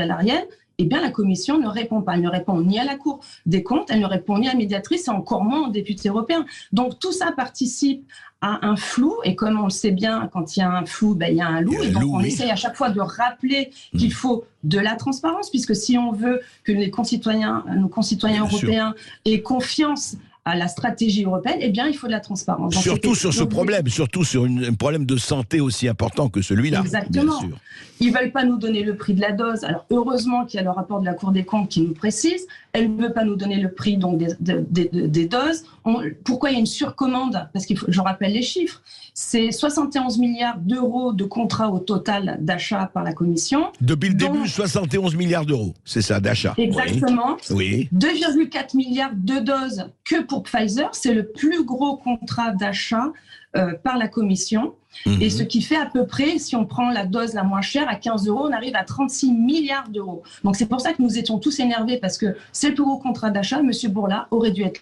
eh 0.81 0.85
bien 0.85 1.01
la 1.01 1.11
Commission 1.11 1.59
ne 1.59 1.69
répond 1.69 2.03
pas. 2.03 2.15
Elle 2.15 2.23
ne 2.23 2.29
répond 2.29 2.61
ni 2.61 2.79
à 2.79 2.85
la 2.85 2.97
Cour 2.97 3.21
des 3.47 3.63
comptes, 3.63 3.89
elle 3.91 4.01
ne 4.01 4.07
répond 4.07 4.39
ni 4.39 4.49
à 4.49 4.53
la 4.53 4.59
médiatrice 4.59 5.09
et 5.09 5.11
encore 5.11 5.43
moins 5.45 5.69
aux 5.69 5.71
députés 5.71 6.09
européens. 6.09 6.45
Donc 6.73 6.99
tout 6.99 7.13
ça 7.13 7.33
participe 7.33 8.05
à 8.43 8.67
un 8.67 8.75
flou 8.77 9.15
et 9.25 9.35
comme 9.35 9.61
on 9.61 9.65
le 9.65 9.71
sait 9.71 9.91
bien, 9.91 10.29
quand 10.33 10.57
il 10.57 10.61
y 10.61 10.63
a 10.63 10.71
un 10.71 10.87
flou, 10.87 11.15
ben, 11.15 11.27
il 11.31 11.37
y 11.37 11.43
a 11.43 11.47
un 11.47 11.61
loup. 11.61 11.75
Et 11.83 11.91
donc 11.91 12.03
loup, 12.03 12.15
on 12.15 12.21
oui. 12.21 12.29
essaye 12.29 12.51
à 12.51 12.57
chaque 12.57 12.75
fois 12.75 12.89
de 12.89 13.01
rappeler 13.01 13.71
qu'il 13.99 14.09
Mm. 14.09 14.13
faut 14.13 14.45
de 14.65 14.79
la 14.79 14.97
transparence, 14.97 15.51
puisque 15.51 15.77
si 15.77 15.99
on 15.99 16.13
veut 16.13 16.41
que 16.65 16.73
les 16.73 16.91
concitoyens, 16.91 17.65
nos 17.77 17.89
concitoyens 17.89 18.45
Bien 18.47 18.49
sûr. 18.51 18.69
européens 18.69 18.95
aient 19.27 19.43
confiance 19.43 20.17
à 20.45 20.57
la 20.57 20.69
stratégie 20.69 21.25
européenne, 21.25 21.59
eh 21.61 21.69
bien 21.69 21.87
il 21.87 21.95
faut 21.95 22.07
de 22.07 22.13
la 22.13 22.21
transparence. 22.21 22.75
Surtout 22.77 23.15
sur 23.15 23.33
ce 23.33 23.43
problème, 23.45 23.87
surtout 23.89 24.25
sur 24.25 24.47
une- 24.47 24.65
un 24.65 24.75
problème 24.75 25.05
de 25.07 25.17
santé 25.17 25.61
aussi 25.61 25.87
important 25.89 26.29
que 26.29 26.41
celui-là. 26.43 26.81
Exactement. 26.81 27.39
Bien 27.41 27.49
sûr. 27.49 27.59
Ils 28.03 28.13
veulent 28.13 28.33
pas 28.33 28.45
nous 28.45 28.57
donner 28.57 28.83
le 28.83 28.97
prix 28.97 29.13
de 29.13 29.21
la 29.21 29.33
dose. 29.33 29.63
Alors 29.65 29.85
heureusement 29.91 30.47
qu'il 30.47 30.57
y 30.59 30.61
a 30.61 30.65
le 30.65 30.71
rapport 30.71 31.01
de 31.01 31.05
la 31.07 31.13
Cour 31.13 31.33
des 31.33 31.45
comptes 31.45 31.69
qui 31.69 31.83
nous 31.83 31.93
précise. 31.93 32.47
Elle 32.73 32.97
ne 32.97 33.03
veut 33.03 33.13
pas 33.13 33.25
nous 33.25 33.37
donner 33.37 33.57
le 33.61 33.71
prix 33.73 33.99
donc 33.99 34.17
des, 34.19 34.29
des- 34.41 34.89
des- 34.91 35.09
des 35.09 35.27
doses. 35.27 35.65
On- 35.85 36.01
pourquoi 36.25 36.51
il 36.51 36.55
y 36.55 36.57
a 36.57 36.61
une 36.61 36.67
surcommande? 36.67 37.49
Parce 37.53 37.67
faut, 37.67 37.87
je 37.89 38.01
rappelle 38.01 38.33
les 38.33 38.43
chiffres. 38.43 38.81
C'est 39.13 39.51
71 39.53 40.17
milliards 40.19 40.57
d'euros 40.59 41.13
de 41.13 41.25
contrats 41.25 41.69
au 41.71 41.79
total 41.79 42.39
d'achat 42.41 42.91
par 42.95 43.03
la 43.03 43.13
Commission. 43.13 43.67
Depuis 43.83 44.09
le 44.09 44.15
Donc- 44.15 44.33
début, 44.33 44.49
71 44.49 45.15
milliards 45.17 45.45
d'euros, 45.45 45.75
c'est 45.85 46.01
ça, 46.01 46.21
d'achat. 46.21 46.55
Exactement. 46.57 47.37
Oui. 47.51 47.89
2,4 47.93 48.75
milliards 48.77 49.13
de 49.15 49.41
doses 49.41 49.87
que 50.05 50.23
pour 50.31 50.43
Pfizer. 50.45 50.89
C'est 50.93 51.13
le 51.13 51.27
plus 51.27 51.65
gros 51.65 51.97
contrat 51.97 52.53
d'achat 52.53 53.13
euh, 53.57 53.75
par 53.83 53.99
la 53.99 54.07
Commission. 54.09 54.75
oui. 55.07 55.19
Et 55.21 55.25
Mhm. 55.25 55.31
ce 55.31 55.43
qui 55.43 55.61
fait 55.61 55.77
à 55.77 55.87
peu 55.87 56.07
près, 56.07 56.39
si 56.39 56.55
on 56.57 56.65
prend 56.65 56.91
la 56.91 57.05
dose 57.05 57.35
la 57.35 57.43
moins 57.45 57.61
chère 57.63 57.89
à 57.89 57.97
15 57.97 58.27
euros, 58.29 58.47
on 58.49 58.53
arrive 58.53 58.75
à 58.77 58.85
36 58.85 59.33
milliards 59.33 59.89
d'euros. 59.89 60.23
Donc 60.45 60.55
c'est 60.57 60.67
pour 60.67 60.81
ça 60.81 60.93
que 60.93 61.03
nous 61.03 61.19
étions 61.19 61.39
tous 61.39 61.59
énervés 61.61 61.99
parce 61.99 62.17
que 62.17 62.37
c'est 62.53 62.69
le 62.71 62.75
plus 62.75 62.85
gros 62.85 62.99
contrat 62.99 63.31
d'achat. 63.31 63.61
Monsieur 63.63 63.89
Bourla 63.89 64.29
aurait 64.31 64.53
dû 64.53 64.63
être 64.63 64.81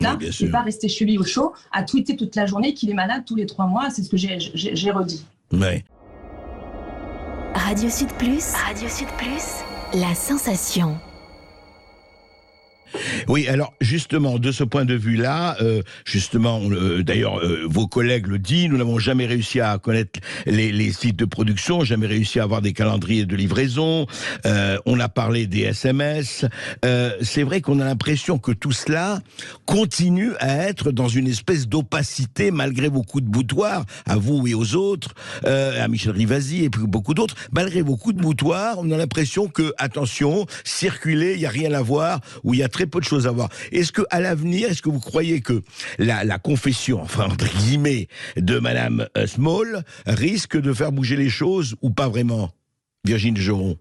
là 0.00 0.12
Oui, 0.12 0.18
bien 0.18 0.28
et 0.28 0.32
sûr. 0.32 0.50
pas 0.50 0.60
rester 0.62 0.88
chez 0.88 1.04
lui 1.04 1.16
au 1.18 1.24
chaud, 1.24 1.52
à 1.72 1.82
tweeter 1.84 2.16
toute 2.16 2.34
la 2.36 2.46
journée 2.46 2.74
qu'il 2.74 2.90
est 2.90 2.94
malade 2.94 3.22
tous 3.26 3.34
les 3.36 3.46
trois 3.46 3.66
mois. 3.66 3.88
C'est 3.90 4.02
ce 4.02 4.08
que 4.10 4.16
j'ai- 4.16 4.90
redit. 4.90 5.24
Ouais. 5.52 5.84
Radio 7.54 7.88
Sud 7.90 8.08
Plus, 8.14 8.52
Radio 8.66 8.88
Sud 8.88 9.08
Plus, 9.16 9.62
la 10.00 10.14
sensation. 10.14 10.98
Oui, 13.28 13.46
alors 13.48 13.74
justement, 13.80 14.38
de 14.38 14.52
ce 14.52 14.64
point 14.64 14.84
de 14.84 14.94
vue-là, 14.94 15.56
euh, 15.60 15.82
justement, 16.04 16.60
euh, 16.70 17.02
d'ailleurs, 17.02 17.38
euh, 17.40 17.64
vos 17.68 17.86
collègues 17.86 18.26
le 18.26 18.38
disent, 18.38 18.68
nous 18.68 18.78
n'avons 18.78 18.98
jamais 18.98 19.26
réussi 19.26 19.60
à 19.60 19.78
connaître 19.78 20.20
les, 20.46 20.72
les 20.72 20.92
sites 20.92 21.16
de 21.16 21.24
production, 21.24 21.84
jamais 21.84 22.06
réussi 22.06 22.40
à 22.40 22.44
avoir 22.44 22.62
des 22.62 22.72
calendriers 22.72 23.26
de 23.26 23.36
livraison. 23.36 24.06
euh, 24.46 24.78
on 24.86 24.98
a 25.00 25.08
parlé 25.08 25.46
des 25.46 25.62
SMS. 25.62 26.44
Euh, 26.84 27.12
C'est 27.22 27.42
vrai 27.42 27.60
qu'on 27.60 27.80
a 27.80 27.84
l'impression 27.84 28.38
que 28.38 28.52
tout 28.52 28.72
cela 28.72 29.20
continue 29.66 30.32
à 30.40 30.56
être 30.68 30.92
dans 30.92 31.08
une 31.08 31.26
espèce 31.28 31.68
d'opacité, 31.68 32.50
malgré 32.50 32.88
vos 32.88 33.02
coups 33.02 33.24
de 33.24 33.28
boutoir, 33.30 33.84
à 34.06 34.16
vous 34.16 34.46
et 34.46 34.54
aux 34.54 34.74
autres, 34.74 35.14
euh, 35.44 35.82
à 35.82 35.88
Michel 35.88 36.12
Rivasi 36.12 36.64
et 36.64 36.70
puis 36.70 36.82
beaucoup 36.86 37.14
d'autres. 37.14 37.34
Malgré 37.52 37.82
vos 37.82 37.96
coups 37.96 38.16
de 38.16 38.20
boutoir, 38.22 38.76
on 38.78 38.90
a 38.90 38.96
l'impression 38.96 39.48
que, 39.48 39.72
attention, 39.78 40.46
circuler, 40.64 41.34
il 41.34 41.40
n'y 41.40 41.46
a 41.46 41.50
rien 41.50 41.72
à 41.74 41.82
voir, 41.82 42.20
ou 42.44 42.54
il 42.54 42.60
y 42.60 42.62
a 42.62 42.68
très 42.78 42.86
peu 42.86 43.00
de 43.00 43.04
choses 43.04 43.26
à 43.26 43.32
voir. 43.32 43.48
Est-ce 43.72 43.90
que, 43.90 44.02
à 44.10 44.20
l'avenir, 44.20 44.70
est-ce 44.70 44.82
que 44.82 44.88
vous 44.88 45.00
croyez 45.00 45.40
que 45.40 45.62
la, 45.98 46.22
la 46.22 46.38
confession, 46.38 47.02
enfin, 47.02 47.24
entre 47.26 47.48
guillemets, 47.58 48.06
de 48.36 48.60
Madame 48.60 49.08
euh, 49.16 49.26
Small 49.26 49.82
risque 50.06 50.56
de 50.56 50.72
faire 50.72 50.92
bouger 50.92 51.16
les 51.16 51.28
choses 51.28 51.74
ou 51.82 51.90
pas 51.90 52.08
vraiment? 52.08 52.50
Virginie 53.04 53.40
Joron. 53.40 53.76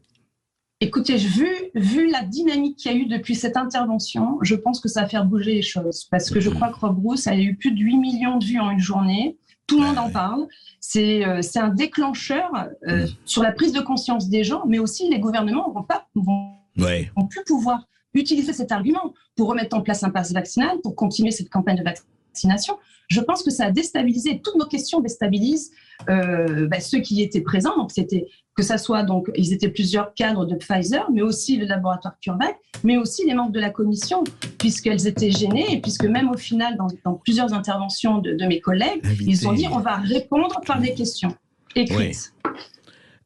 Écoutez, 0.82 1.18
vu, 1.18 1.48
vu 1.76 2.10
la 2.10 2.24
dynamique 2.24 2.78
qu'il 2.78 2.92
y 2.92 2.96
a 2.96 2.98
eu 2.98 3.06
depuis 3.06 3.36
cette 3.36 3.56
intervention, 3.58 4.40
je 4.42 4.56
pense 4.56 4.80
que 4.80 4.90
ça 4.90 5.02
va 5.04 5.08
faire 5.10 5.26
bouger 5.26 5.54
les 5.54 5.62
choses. 5.62 6.08
Parce 6.10 6.30
que 6.32 6.40
je 6.40 6.50
crois 6.50 6.70
que 6.70 6.80
Rob 6.80 7.00
Bruce 7.00 7.28
a 7.28 7.36
eu 7.38 7.56
plus 7.56 7.72
de 7.72 7.80
8 7.80 7.98
millions 7.98 8.38
de 8.40 8.46
vues 8.46 8.60
en 8.60 8.72
une 8.72 8.80
journée. 8.80 9.38
Tout 9.68 9.80
le 9.80 9.86
Ah 9.86 9.88
monde 9.90 9.98
en 10.00 10.10
parle. 10.10 10.48
C'est 10.80 11.24
euh, 11.26 11.42
c'est 11.44 11.60
un 11.60 11.70
déclencheur 11.70 12.50
euh, 12.88 13.06
Mm. 13.06 13.10
sur 13.26 13.44
la 13.44 13.52
prise 13.52 13.74
de 13.74 13.82
conscience 13.82 14.30
des 14.30 14.44
gens, 14.44 14.64
mais 14.68 14.80
aussi 14.80 15.08
les 15.10 15.20
gouvernements 15.20 15.70
vont 15.72 15.84
pas 15.84 16.08
vont, 16.16 16.52
Ouais. 16.80 17.12
vont 17.16 17.28
plus 17.28 17.44
pouvoir 17.46 17.86
utiliser 18.18 18.54
cet 18.54 18.72
argument 18.72 19.14
pour 19.36 19.50
remettre 19.50 19.76
en 19.76 19.82
place 19.82 20.04
un 20.04 20.10
pass 20.10 20.32
vaccinal, 20.34 20.78
pour 20.82 20.96
continuer 20.96 21.32
cette 21.32 21.50
campagne 21.50 21.78
de 21.78 21.84
vaccination. 21.84 22.78
Je 23.08 23.22
pense 23.22 23.42
que 23.42 23.52
ça 23.52 23.66
a 23.66 23.72
déstabilisé, 23.72 24.42
toutes 24.44 24.56
nos 24.56 24.66
questions 24.66 25.00
déstabilisent 25.00 25.72
euh, 26.10 26.68
bah, 26.68 26.80
ceux 26.80 27.00
qui 27.00 27.22
étaient 27.22 27.42
présents. 27.42 27.78
Donc 27.78 27.92
c'était 27.92 28.28
que 28.54 28.64
ça 28.64 28.78
soit 28.78 29.04
donc 29.04 29.30
ils 29.36 29.54
étaient 29.54 29.70
plusieurs 29.70 30.14
cadres 30.14 30.46
de 30.46 30.56
Pfizer, 30.56 31.10
mais 31.12 31.22
aussi 31.22 31.58
le 31.58 31.66
laboratoire 31.66 32.20
CureVac, 32.20 32.58
mais 32.84 32.98
aussi 32.98 33.26
les 33.26 33.34
membres 33.34 33.52
de 33.52 33.60
la 33.60 33.70
commission, 33.70 34.24
puisqu'elles 34.58 35.08
étaient 35.08 35.32
gênées 35.32 35.74
et 35.74 35.80
puisque 35.80 36.06
même 36.06 36.30
au 36.30 36.38
final, 36.38 36.76
dans, 36.76 36.88
dans 37.06 37.14
plusieurs 37.14 37.54
interventions 37.54 38.18
de, 38.18 38.34
de 38.34 38.46
mes 38.46 38.60
collègues, 38.60 39.06
Invité. 39.06 39.32
ils 39.32 39.48
ont 39.48 39.54
dit 39.54 39.68
on 39.72 39.80
va 39.80 39.96
répondre 39.96 40.60
par 40.66 40.82
des 40.82 40.94
questions 40.94 41.34
écrites. 41.76 42.34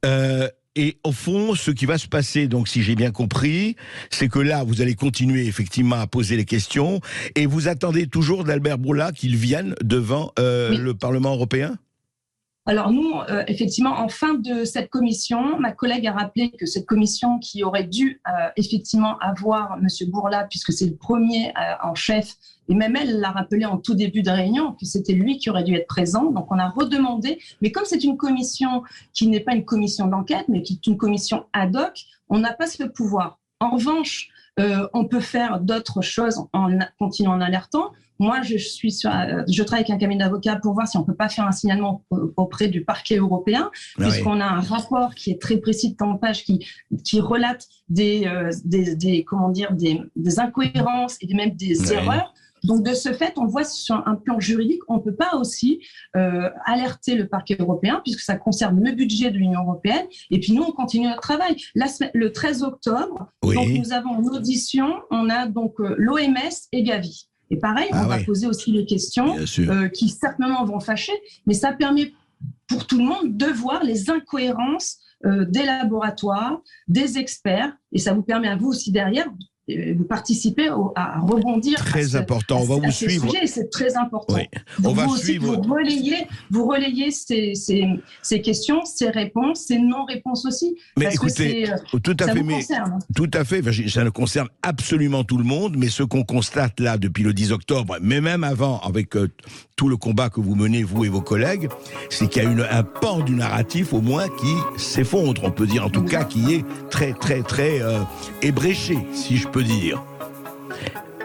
Euh, 0.05 0.48
et 0.75 0.98
au 1.04 1.12
fond, 1.12 1.54
ce 1.56 1.72
qui 1.72 1.86
va 1.86 1.98
se 1.98 2.08
passer, 2.08 2.48
donc 2.48 2.68
si 2.68 2.82
j'ai 2.82 2.96
bien 2.96 3.12
compris, 3.12 3.75
c'est 4.10 4.30
que 4.30 4.40
là, 4.40 4.63
vous 4.63 4.82
allez 4.82 4.96
continuer 4.96 5.46
effectivement 5.48 5.98
à 5.98 6.08
poser 6.08 6.38
les 6.38 6.46
questions 6.46 7.01
et 7.36 7.46
vous 7.46 7.68
attendez 7.68 8.08
toujours 8.08 8.44
d'Albert 8.44 8.78
Bourla 8.78 9.12
qu'il 9.12 9.36
vienne 9.36 9.75
devant 9.84 10.32
euh, 10.40 10.72
Oui. 10.72 10.78
le 10.78 10.94
Parlement 10.94 11.34
européen? 11.34 11.78
Alors 12.68 12.91
nous, 12.91 13.15
euh, 13.30 13.44
effectivement, 13.48 13.98
en 14.00 14.08
fin 14.08 14.36
de 14.36 14.65
cette 14.65 14.91
commission, 14.91 15.60
ma 15.60 15.72
collègue 15.72 16.06
a 16.06 16.12
rappelé 16.12 16.51
que 16.51 16.68
cette 16.68 16.86
commission 16.86 17.39
qui 17.39 17.63
aurait 17.63 17.86
dû 17.86 18.22
euh, 18.27 18.50
effectivement 18.56 19.18
avoir 19.18 19.80
M. 19.80 19.88
Bourla, 20.10 20.44
puisque 20.44 20.72
c'est 20.72 20.86
le 20.86 20.96
premier 20.96 21.50
euh, 21.50 21.74
en 21.82 21.96
chef, 21.96 22.36
et 22.70 22.75
même 22.75 22.96
elle 22.96 23.20
l'a 23.20 23.32
rappelé 23.32 23.65
en 23.65 23.77
tout 23.77 23.96
début 23.96 24.22
de 24.22 24.30
réunion, 24.30 24.74
que 24.74 24.86
c'était 24.86 25.13
lui 25.13 25.39
qui 25.39 25.50
aurait 25.50 25.63
dû 25.63 25.74
être 25.74 25.88
présent. 25.88 26.25
Donc 26.25 26.51
on 26.51 26.60
a 26.60 26.70
redemandé, 26.70 27.39
mais 27.62 27.72
comme 27.72 27.86
c'est 27.86 28.03
une 28.03 28.15
commission 28.15 28.84
qui 29.12 29.25
n'est 29.27 29.39
pas 29.39 29.56
une 29.56 29.65
commission 29.65 30.06
d'enquête, 30.06 30.46
mais 30.48 30.62
qui 30.62 30.74
est 30.74 30.86
une 30.86 30.98
commission 30.98 31.46
ad 31.53 31.75
hoc, 31.75 32.00
on 32.30 32.38
n'a 32.38 32.53
pas 32.53 32.68
ce 32.68 32.84
pouvoir. 32.84 33.39
En 33.60 33.72
revanche, 33.72 34.30
euh, 34.60 34.88
on 34.93 35.05
peut 35.05 35.20
faire 35.22 35.60
d'autres 35.60 36.01
choses 36.01 36.39
en 36.53 36.70
continuant 37.00 37.34
en 37.34 37.41
alertant. 37.41 37.91
Moi, 38.20 38.41
je 38.43 38.55
suis 38.58 38.91
sur, 38.91 39.10
euh, 39.10 39.41
je 39.51 39.63
travaille 39.63 39.81
avec 39.84 39.89
un 39.89 39.98
cabinet 39.98 40.24
d'avocats 40.24 40.58
pour 40.58 40.74
voir 40.75 40.88
si 40.88 40.96
on 40.98 41.03
peut 41.03 41.15
pas 41.15 41.27
faire 41.29 41.46
un 41.48 41.51
signalement 41.51 42.03
au- 42.12 42.31
auprès 42.38 42.67
du 42.67 42.84
parquet 42.86 43.15
européen, 43.17 43.72
Ah 43.74 43.77
oui. 43.98 44.03
puisqu'on 44.10 44.39
a 44.39 44.46
un 44.46 44.60
rapport 44.62 45.15
qui 45.15 45.31
est 45.31 45.41
très 45.41 45.58
précis 45.58 45.91
de 45.93 45.96
30 45.98 46.22
pages 46.22 46.43
qui, 46.43 46.63
qui 47.03 47.20
relate 47.20 47.65
des, 47.89 48.27
euh, 48.27 48.51
des, 48.63 48.96
des- 48.96 49.24
comment 49.24 49.50
dire, 49.50 49.74
des, 49.74 50.00
des 50.15 50.39
incohérences 50.39 51.17
et 51.22 51.34
même 51.34 51.51
des 51.55 51.79
Ouais. 51.89 51.96
erreurs. 51.96 52.34
Donc, 52.63 52.84
de 52.84 52.94
ce 52.94 53.12
fait, 53.13 53.34
on 53.38 53.46
voit 53.46 53.63
sur 53.63 54.08
un 54.08 54.15
plan 54.15 54.39
juridique, 54.39 54.82
on 54.88 54.98
ne 54.98 55.01
peut 55.01 55.15
pas 55.15 55.36
aussi 55.36 55.82
euh, 56.15 56.50
alerter 56.65 57.15
le 57.15 57.27
parquet 57.27 57.58
européen, 57.60 58.01
puisque 58.03 58.20
ça 58.22 58.36
concerne 58.36 58.84
le 58.84 58.91
budget 58.91 59.32
de 59.32 59.38
l'Union 59.38 59.62
européenne. 59.62 60.06
Et 60.30 60.39
puis, 60.39 60.53
nous, 60.53 60.63
on 60.63 60.72
continue 60.72 61.08
notre 61.08 61.22
travail. 61.22 61.56
La 61.75 61.88
semaine- 61.88 62.12
le 62.13 62.32
13 62.32 62.63
octobre, 62.63 63.27
Oui. 63.44 63.56
donc, 63.56 63.70
nous 63.70 63.94
avons 63.94 64.12
en 64.12 64.24
audition, 64.24 64.88
on 65.10 65.30
a 65.30 65.48
donc 65.48 65.74
l'OMS 65.80 66.36
et 66.72 66.84
Gavi. 66.84 67.27
Et 67.50 67.58
pareil, 67.58 67.89
Ah 67.91 68.03
on 68.06 68.08
va 68.08 68.20
poser 68.24 68.48
aussi 68.48 68.72
les 68.72 68.86
questions 68.86 69.36
euh, 69.38 69.88
qui 69.89 70.08
certainement 70.10 70.63
vont 70.63 70.80
fâcher, 70.80 71.12
mais 71.46 71.53
ça 71.53 71.74
permet 71.74 72.13
pour 72.68 72.88
tout 72.88 72.98
le 72.98 73.03
monde 73.03 73.36
de 73.36 73.48
voir 73.48 73.84
les 73.84 74.10
incohérences 74.10 74.98
euh, 75.25 75.46
des 75.46 75.63
laboratoires, 75.65 76.62
des 76.88 77.18
experts, 77.20 77.74
et 77.91 78.00
ça 78.00 78.13
vous 78.13 78.24
permet 78.24 78.48
à 78.48 78.56
vous 78.56 78.68
aussi 78.70 78.91
derrière 78.91 79.27
euh, 79.78 79.94
de 79.96 80.04
participer 80.04 80.70
au- 80.70 80.94
à 80.96 81.20
rebondir. 81.20 81.78
Très 81.78 82.04
ce- 82.04 82.18
important. 82.18 82.60
On 82.62 82.66
va 82.66 82.75
vous 82.75 82.92
suivre. 82.92 83.32
c'est 83.46 83.70
très 83.70 83.96
important. 83.98 84.36
Oui. 84.36 84.44
On 84.84 84.94
va 84.94 85.06
vous 85.06 85.13
aussi, 85.13 85.24
suivre. 85.25 85.56
vous 85.62 85.74
relayez, 85.74 86.28
vous 86.50 86.66
relayez 86.68 87.12
ces, 87.12 87.56
ces, 87.56 87.84
ces 88.22 88.42
questions, 88.42 88.84
ces 88.86 89.10
réponses, 89.10 89.62
ces 89.68 89.78
non-réponses 89.80 90.46
aussi. 90.46 90.75
Mais 90.98 91.06
parce 91.06 91.16
écoutez, 91.16 91.63
que 91.63 91.72
euh, 91.96 92.00
tout 92.04 92.16
à 92.20 92.25
ça 92.25 92.34
fait, 92.34 92.40
vous 92.40 92.46
mais 92.46 92.54
concerne. 92.56 93.00
Tout 93.16 93.32
à 93.34 93.44
fait, 93.44 93.90
ça 93.90 94.04
ne 94.04 94.10
concerne 94.10 94.48
absolument 94.62 95.24
tout 95.24 95.38
le 95.38 95.44
monde, 95.44 95.75
mais 95.78 95.88
ce 95.90 96.04
qu'on 96.04 96.24
constate 96.24 96.80
là 96.80 96.98
depuis 96.98 97.24
le 97.24 97.34
10 97.34 97.51
octobre, 97.51 97.98
mais 98.01 98.22
même 98.22 98.44
avant, 98.44 98.80
avec 98.80 99.16
euh, 99.16 99.30
tout 99.82 99.90
le 99.90 99.98
combat 99.98 100.30
que 100.30 100.40
vous 100.40 100.54
menez, 100.54 100.84
vous 100.84 101.06
et 101.06 101.10
vos 101.10 101.22
collègues, 101.22 101.68
c'est 102.12 102.28
qu'il 102.28 102.44
y 102.44 102.46
a 102.46 102.50
une, 102.52 102.64
un 102.70 102.84
pan 102.84 103.18
du 103.22 103.34
narratif 103.34 103.94
au 103.94 104.02
moins 104.02 104.28
qui 104.28 104.54
s'effondre, 104.78 105.42
on 105.44 105.50
peut 105.50 105.66
dire 105.66 105.84
en 105.84 105.90
tout 105.90 106.04
cas, 106.04 106.24
qui 106.24 106.54
est 106.54 106.64
très 106.92 107.14
très 107.14 107.42
très 107.42 107.82
euh, 107.82 107.98
ébréché, 108.44 109.00
si 109.12 109.38
je 109.38 109.48
peux 109.48 109.64
dire. 109.64 110.00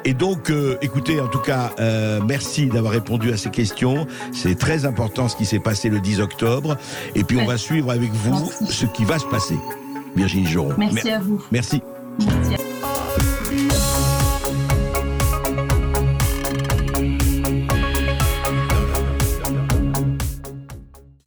Et 0.07 0.15
donc, 0.15 0.49
euh, 0.49 0.79
écoutez, 0.81 1.21
en 1.21 1.29
tout 1.29 1.41
cas, 1.41 1.73
euh, 1.81 2.19
merci 2.27 2.69
d'avoir 2.69 2.95
répondu 2.95 3.31
à 3.31 3.37
ces 3.37 3.51
questions. 3.51 4.07
C'est 4.33 4.57
très 4.59 4.87
important 4.87 5.29
ce 5.29 5.37
qui 5.37 5.45
s'est 5.45 5.59
passé 5.59 5.91
le 5.91 6.01
10 6.01 6.21
octobre. 6.23 6.79
Et 7.15 7.25
puis, 7.25 7.37
on 7.37 7.45
va 7.45 7.59
suivre 7.59 7.91
avec 7.91 8.11
vous 8.11 8.31
Merci. 8.31 8.67
ce 8.73 8.87
qui 8.87 9.05
va 9.05 9.19
se 9.19 9.27
passer. 9.27 9.57
Virginie 10.17 10.47
Joron. 10.47 10.73
Merci 10.79 11.05
Mer- 11.05 11.17
à 11.19 11.23
vous. 11.23 11.45
Merci. 11.53 11.83
Merci 12.21 12.55
à- 12.55 12.76